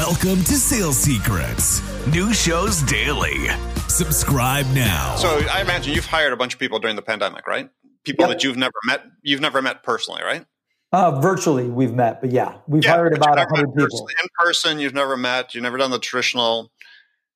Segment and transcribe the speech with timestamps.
[0.00, 1.82] Welcome to Sales Secrets.
[2.06, 3.48] New shows daily.
[3.86, 5.14] Subscribe now.
[5.16, 7.68] So I imagine you've hired a bunch of people during the pandemic, right?
[8.04, 8.30] People Yep.
[8.30, 10.46] that you've never met, you've never met personally, right?
[10.90, 14.08] Uh, virtually, we've met, but yeah, we've hired about you've never met 100 people.
[14.08, 16.72] In person, you've never met, you've never done the traditional.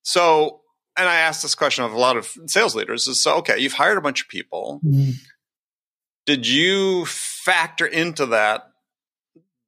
[0.01, 0.63] So,
[0.97, 3.75] and I asked this question of a lot of sales leaders is so, okay, you've
[3.75, 4.81] hired a bunch of people.
[4.83, 5.17] Mhm.
[6.25, 8.71] Did you factor into that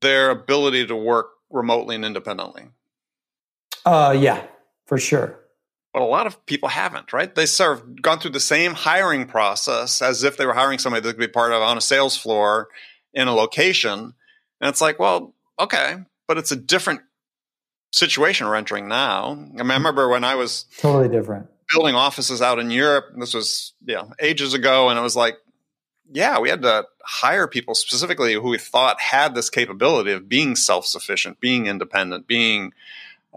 [0.00, 2.70] their ability to work remotely and independently?
[3.86, 4.42] Uh, yeah,
[4.84, 5.38] for sure.
[5.94, 7.34] But a lot of people haven't, right?
[7.34, 11.02] They sort of gone through the same hiring process as if they were hiring somebody
[11.02, 12.68] that could be part of on a sales floor
[13.14, 14.12] in a location.
[14.60, 15.96] And it's like, well, okay,
[16.28, 17.00] but it's a different
[17.92, 19.30] situation we're entering now.
[19.30, 21.46] I mean, I remember when I was Totally different.
[21.72, 25.36] building offices out in Europe, this was, yeah, ages ago, and it was like,
[26.12, 30.56] yeah, we had to hire people specifically who we thought had this capability of being
[30.56, 32.72] self sufficient, being independent, being,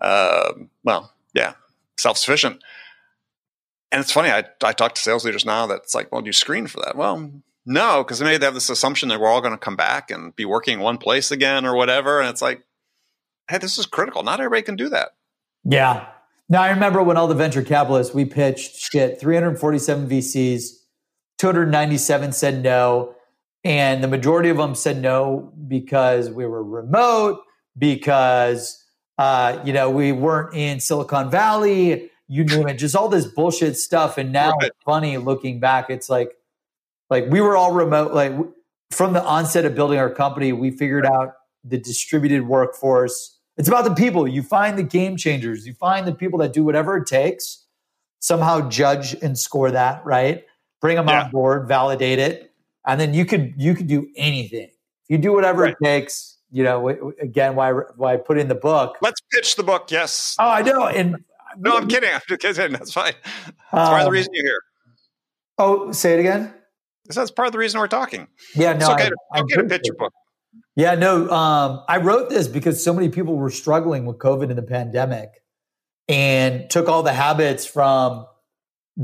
[0.01, 0.53] uh,
[0.83, 1.53] well, yeah,
[1.97, 2.63] self sufficient.
[3.91, 6.33] And it's funny, I, I talk to sales leaders now that's like, well, do you
[6.33, 6.95] screen for that?
[6.95, 7.31] Well,
[7.65, 10.35] no, because maybe they have this assumption that we're all going to come back and
[10.35, 12.19] be working in one place again or whatever.
[12.19, 12.63] And it's like,
[13.49, 14.23] hey, this is critical.
[14.23, 15.09] Not everybody can do that.
[15.63, 16.07] Yeah.
[16.49, 20.69] Now I remember when all the venture capitalists we pitched shit 347 VCs,
[21.37, 23.15] 297 said no,
[23.63, 27.39] and the majority of them said no because we were remote,
[27.77, 28.83] because
[29.19, 33.77] uh, you know we weren't in Silicon Valley, you name it, just all this bullshit
[33.77, 34.17] stuff.
[34.17, 34.67] And now Right.
[34.69, 35.89] it's funny looking back.
[35.89, 36.31] It's like
[37.09, 38.13] like we were all remote.
[38.13, 38.33] Like
[38.91, 43.37] from the onset of building our company, we figured out the distributed workforce.
[43.57, 44.25] It's about the people.
[44.27, 45.67] You find the game changers.
[45.67, 47.65] You find the people that do whatever it takes.
[48.21, 50.45] Somehow judge and score that right.
[50.81, 51.23] Bring them Yeah.
[51.25, 52.51] on board, validate it,
[52.87, 54.69] and then you could you could do anything.
[54.69, 55.75] If you do whatever Right.
[55.79, 57.13] it takes, you know.
[57.21, 58.97] Again, why why I put in the book.
[59.01, 59.89] Let's pitch the book.
[59.91, 60.35] Yes.
[60.39, 60.87] Oh, I know.
[60.87, 61.17] And
[61.57, 62.09] No, I'm kidding.
[62.13, 62.71] I'm just kidding.
[62.73, 63.13] That's fine.
[63.25, 64.61] That's part of the Um, reason you're here.
[65.57, 66.53] Oh, say it again.
[67.13, 68.27] That's part of the reason we're talking.
[68.55, 68.77] Yeah, no.
[68.85, 70.13] it's okay, I- to, I okay to pitch your book.
[70.75, 71.29] Yeah, no.
[71.29, 75.29] Um, I wrote this because so many people were struggling with COVID and the pandemic,
[76.07, 78.25] and took all the habits from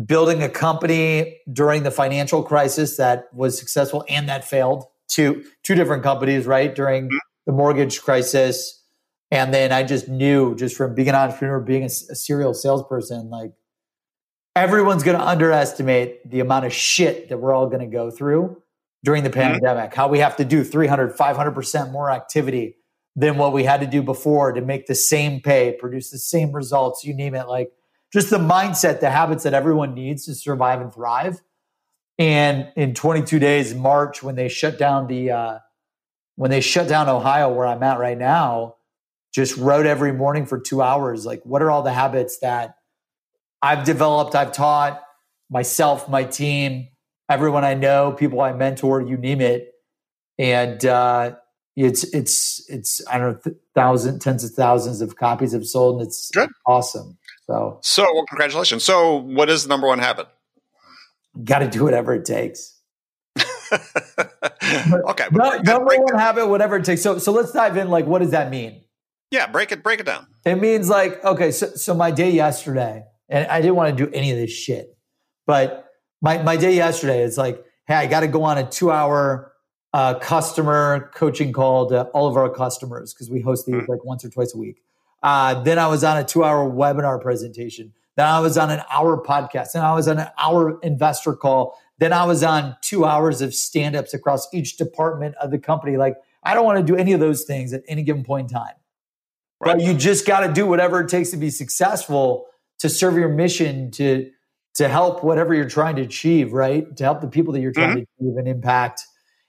[0.05, 5.75] building a company during the financial crisis that was successful and that failed to two
[5.75, 6.73] different companies, right?
[6.75, 7.09] During
[7.45, 8.83] the mortgage crisis,
[9.31, 13.51] and then I just knew just from being an entrepreneur, being a serial salesperson, like
[14.55, 18.61] everyone's going to underestimate the amount of shit that we're all going to go through
[19.03, 22.77] during the pandemic, how we have to do 300, 500% more activity
[23.15, 26.51] than what we had to do before to make the same pay, produce the same
[26.51, 27.47] results, you name it.
[27.47, 27.71] Like
[28.11, 31.41] just the mindset, the habits that everyone needs to survive and thrive.
[32.17, 35.59] And in 22 days, March, when they shut down the, uh,
[36.35, 38.75] when they shut down Ohio, where I'm at right now,
[39.33, 41.25] just wrote every morning for two hours.
[41.25, 42.75] Like, what are all the habits that
[43.61, 45.01] I've developed, I've taught
[45.49, 46.87] myself, my team,
[47.29, 49.73] everyone I know, people I mentor, you name it.
[50.37, 51.35] And uh,
[51.75, 53.53] it's it's it's I don't know,
[53.95, 56.49] th- tens of thousands of copies have sold, and it's Good.
[56.65, 57.17] awesome.
[57.47, 58.83] So So, well, congratulations.
[58.83, 60.27] So, what is the number one habit?
[61.43, 62.79] got to do whatever it takes.
[65.09, 67.01] okay, No, but number one habit, whatever it takes.
[67.01, 67.89] So so let's dive in.
[67.89, 68.81] Like, what does that mean?
[69.31, 70.27] yeah, break it, break it down.
[70.45, 74.11] It means like, okay, so, so my day yesterday, and I didn't want to do
[74.13, 74.97] any of this shit,
[75.45, 75.85] but
[76.21, 79.51] my, my day yesterday is like, hey, I got to go on a two hour
[79.93, 84.23] uh, customer coaching call to all of our customers because we host these like once
[84.23, 84.81] or twice a week.
[85.23, 87.93] Uh, then I was on a two hour webinar presentation.
[88.15, 89.73] Then I was on an hour podcast.
[89.73, 91.79] Then I was on an hour investor call.
[91.99, 95.97] Then I was on two hours of stand ups across each department of the company.
[95.97, 98.55] Like, I don't want to do any of those things at any given point in
[98.55, 98.73] time.
[99.59, 99.77] Right.
[99.77, 102.47] But you just got to do whatever it takes to be successful
[102.79, 104.29] to serve your mission to
[104.75, 106.97] to help whatever you're trying to achieve, right?
[106.97, 108.23] To help the people that you're trying mm-hmm.
[108.23, 109.03] to achieve and impact.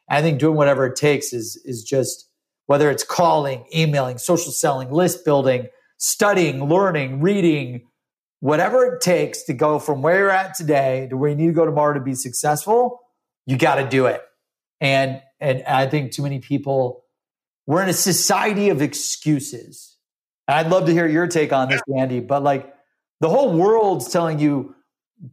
[0.08, 2.28] I think doing whatever it takes is is just
[2.66, 5.66] whether it's calling, emailing, social selling, list building,
[5.98, 7.82] studying, learning, reading,
[8.40, 11.52] whatever it takes to go from where you're at today to where you need to
[11.52, 13.00] go tomorrow to be successful,
[13.46, 14.22] you got to do it.
[14.80, 17.04] And and I think too many people
[17.66, 19.96] we're in a society of excuses.
[20.46, 22.72] And I'd love to hear your take on this, Andy, but like
[23.20, 24.74] the whole world's telling you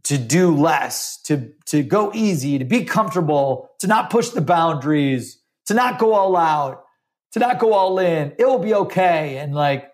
[0.04, 5.40] to do less, to to go easy, to be comfortable, to not push the boundaries,
[5.66, 6.84] to not go all out,
[7.34, 8.34] to not go all in.
[8.40, 9.38] It will be okay.
[9.38, 9.92] And like,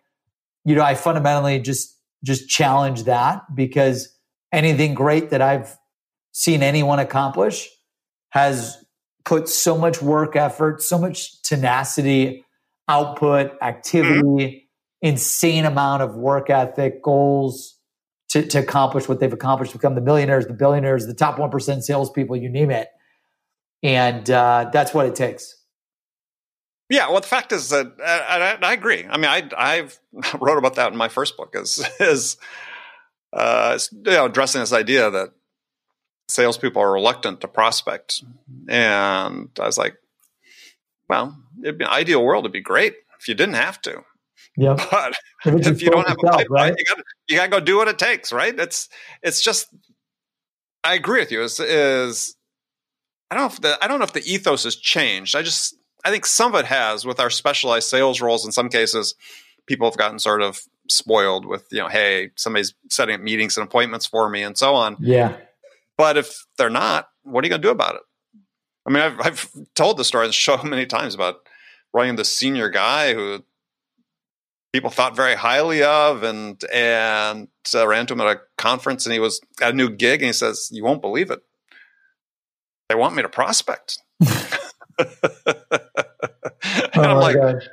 [0.64, 4.16] you know, I fundamentally just just challenge that because
[4.52, 5.78] anything great that I've
[6.32, 7.68] seen anyone accomplish
[8.30, 8.84] has
[9.26, 12.46] put so much work effort, so much tenacity,
[12.88, 14.70] output, activity
[15.02, 17.78] insane amount of work ethic, goals
[18.30, 22.36] to, to accomplish what they've accomplished, become the millionaires, the billionaires, the top 1% salespeople,
[22.36, 22.90] you name it.
[23.82, 25.56] And uh, that's what it takes.
[26.90, 29.06] Yeah, well, the fact is that I, I, I agree.
[29.08, 30.00] I mean, I I've
[30.40, 32.38] wrote about that in my first book is is
[33.32, 35.32] uh, you know addressing this idea that
[36.28, 38.24] salespeople are reluctant to prospect,
[38.68, 39.98] and I was like,
[41.08, 42.46] well, it'd be an ideal world.
[42.46, 44.04] It'd be great if you didn't have to.
[44.58, 45.14] Yeah, but
[45.46, 46.76] if, if you don't have a pipeline, right?
[46.76, 46.98] you got
[47.28, 48.58] you got to go do what it takes, right?
[48.60, 48.90] It's
[49.22, 49.68] it's just.
[50.82, 51.44] I agree with you.
[51.44, 52.36] Is is
[53.30, 55.36] I don't know if the I don't know if the ethos has changed.
[55.36, 55.76] I just
[56.06, 58.46] I think some of it has with our specialized sales roles.
[58.46, 59.16] In some cases,
[59.66, 63.68] people have gotten sort of spoiled with, you know, hey, somebody's setting up meetings and
[63.68, 64.98] appointments for me and so on.
[65.00, 65.36] Yeah.
[65.98, 68.02] But if they're not, what are you going to do about it?
[68.86, 71.48] I mean, I've, I've told the story and show many times about
[71.94, 73.44] running the senior guy who
[74.72, 79.14] people thought very highly of and and uh, ran to him at a conference and
[79.14, 81.42] he was at a new gig and he says you won't believe it
[82.88, 84.00] they want me to prospect
[87.04, 87.64] and oh I'm like,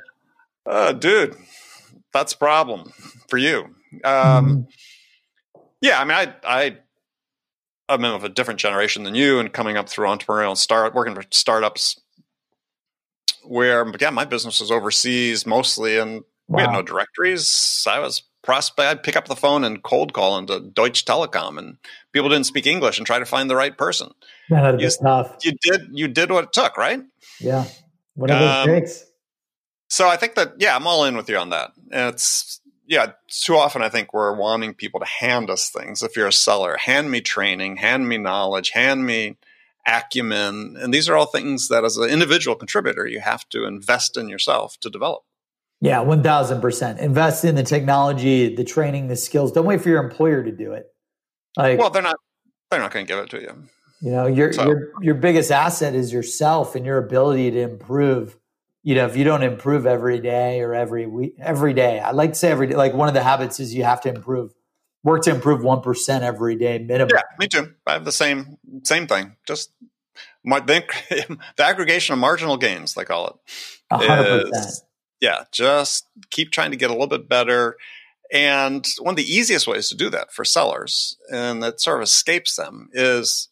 [0.65, 1.35] uh, dude,
[2.13, 2.91] that's a problem
[3.27, 3.75] for you.
[4.03, 4.67] Um,
[5.53, 5.61] mm-hmm.
[5.81, 6.77] Yeah, I mean, I, I,
[7.89, 11.15] I'm of a different generation than you, and coming up through entrepreneurial and start working
[11.15, 11.99] for startups,
[13.43, 16.57] where yeah, my business was overseas mostly, and wow.
[16.57, 17.85] we had no directories.
[17.87, 18.89] I was prospect.
[18.89, 21.77] I'd pick up the phone and cold call into Deutsche Telekom, and
[22.11, 24.11] people didn't speak English, and try to find the right person.
[24.49, 25.37] That'd you, tough.
[25.43, 25.89] You did.
[25.91, 27.01] You did what it took, right?
[27.39, 27.65] Yeah.
[28.15, 29.05] Whatever um, it takes.
[29.89, 31.71] So I think that yeah, I'm all in with you on that.
[31.91, 36.01] It's yeah, too often I think we're wanting people to hand us things.
[36.01, 39.37] If you're a seller, hand me training, hand me knowledge, hand me
[39.85, 44.17] acumen, and these are all things that as an individual contributor you have to invest
[44.17, 45.23] in yourself to develop.
[45.79, 46.99] Yeah, one thousand percent.
[46.99, 49.51] Invest in the technology, the training, the skills.
[49.51, 50.87] Don't wait for your employer to do it.
[51.55, 52.17] Like, well, they're not.
[52.69, 53.63] They're not going to give it to you.
[54.01, 54.65] You know, your so.
[54.65, 58.37] your your biggest asset is yourself and your ability to improve.
[58.87, 62.29] You know, if you don't improve every day or every week, every day, I like
[62.31, 62.77] to say every day.
[62.77, 64.53] Like one of the habits is you have to improve,
[65.03, 67.11] work to improve one percent every day minimum.
[67.13, 67.73] Yeah, me too.
[67.85, 69.35] I have the same same thing.
[69.45, 69.73] Just
[70.45, 70.85] my, the,
[71.57, 73.33] the aggregation of marginal gains, they call it.
[73.91, 74.85] hundred percent.
[75.19, 77.75] Yeah, just keep trying to get a little bit better.
[78.31, 82.03] And one of the easiest ways to do that for sellers, and that sort of
[82.03, 83.49] escapes them, is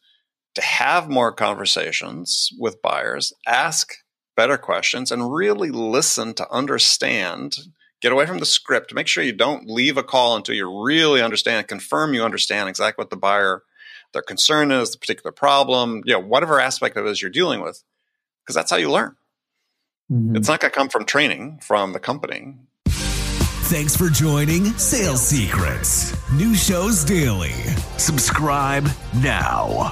[0.53, 3.95] to have more conversations with buyers, ask
[4.35, 7.57] better questions, and really listen to understand.
[8.01, 8.93] Get away from the script.
[8.93, 13.01] Make sure you don't leave a call until you really understand, confirm you understand exactly
[13.01, 13.63] what the buyer,
[14.13, 17.61] their concern is, the particular problem, you know, whatever aspect of it is you're dealing
[17.61, 17.83] with,
[18.43, 19.15] because that's how you learn.
[20.11, 20.35] Mm-hmm.
[20.35, 22.55] It's not going to come from training from the company.
[22.87, 26.15] Thanks for joining Sales Secrets.
[26.33, 27.53] New shows daily.
[27.97, 29.91] Subscribe now.